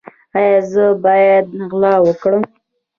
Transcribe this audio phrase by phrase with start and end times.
[0.37, 2.43] ایا زه باید غلا وکړم؟